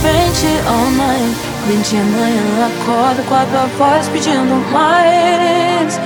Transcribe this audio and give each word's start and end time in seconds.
frente 0.00 0.46
all 0.68 0.90
night. 0.92 1.50
Amanhã 1.70 2.66
acordo 2.66 3.22
com 3.28 3.34
a 3.34 3.44
tua 3.44 3.66
voz 3.78 4.08
pedindo 4.08 4.54
mais. 4.72 6.00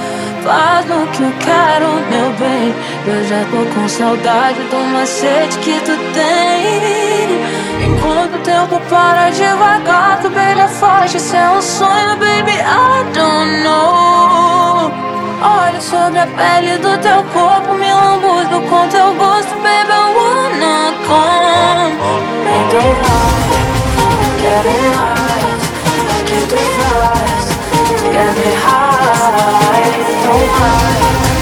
Faz 0.44 0.84
no 0.86 1.06
que 1.06 1.22
eu 1.22 1.32
quero, 1.40 1.86
meu 2.10 2.30
bem. 2.38 2.74
Eu 3.06 3.24
já 3.24 3.44
tô 3.50 3.64
com 3.74 3.88
saudade 3.88 4.60
do 4.70 4.76
macete 4.92 5.58
que 5.58 5.80
tu 5.80 5.96
tem. 6.12 7.44
Enquanto 7.86 8.34
o 8.34 8.38
tempo 8.40 8.80
para 8.90 9.30
devagar, 9.30 10.20
tu 10.20 10.28
beija 10.28 10.68
forte. 10.68 11.16
Isso 11.16 11.34
é 11.34 11.48
um 11.50 11.62
sonho, 11.62 12.16
baby. 12.18 12.52
I 12.52 13.04
don't 13.14 13.62
know. 13.62 14.92
Olho 15.42 15.80
sobre 15.80 16.18
a 16.18 16.26
pele 16.26 16.78
do 16.78 16.98
teu 16.98 17.22
corpo, 17.32 17.74
me 17.74 17.92
lambuzo 17.92 18.60
com 18.68 18.88
teu 18.88 19.14
gosto, 19.14 19.54
baby. 19.62 19.92
I 19.92 20.14
wanna 20.14 20.92
come. 21.06 21.73
Get 28.44 28.54
high, 28.58 30.04
so 30.22 30.32
high, 30.58 31.33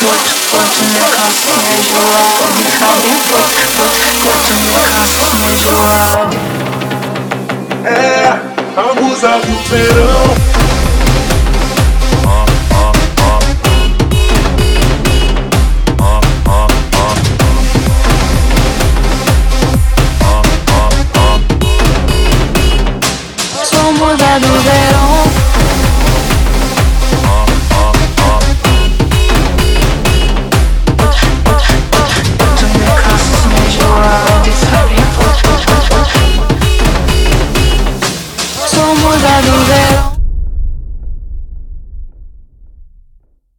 put, 0.00 0.24
put, 0.50 0.72
Meu 0.92 1.08
calcinha 1.16 1.76
João 1.82 2.48
De 2.56 2.64
Fabinho, 2.78 3.22
put, 3.28 3.52
put, 3.76 3.96
put 4.24 4.44
Meu 4.66 4.84
calcinha 4.94 5.50
João 5.56 6.30
É, 7.84 7.90
a 8.76 8.94
musa 9.00 9.32
do 9.40 9.54
verão 9.68 10.59
가는 39.18 39.66
대로 39.66 40.09